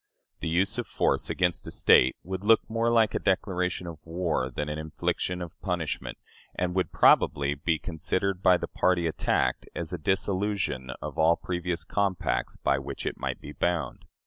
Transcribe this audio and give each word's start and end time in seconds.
The 0.39 0.47
use 0.49 0.79
of 0.79 0.87
force 0.87 1.29
against 1.29 1.67
a 1.67 1.69
State 1.69 2.15
would 2.23 2.43
look 2.43 2.67
more 2.67 2.89
like 2.89 3.13
a 3.13 3.19
declaration 3.19 3.85
of 3.85 3.99
war 4.03 4.49
than 4.49 4.67
an 4.67 4.79
infliction 4.79 5.43
of 5.43 5.61
punishment, 5.61 6.17
and 6.55 6.73
would 6.73 6.91
probably 6.91 7.53
be 7.53 7.77
considered 7.77 8.41
by 8.41 8.57
the 8.57 8.67
party 8.67 9.05
attacked 9.05 9.69
as 9.75 9.93
a 9.93 9.99
dissolution 9.99 10.89
of 11.03 11.19
all 11.19 11.35
previous 11.35 11.83
compacts 11.83 12.57
by 12.57 12.79
which 12.79 13.05
it 13.05 13.19
might 13.19 13.39
be 13.39 13.51
bound. 13.51 14.05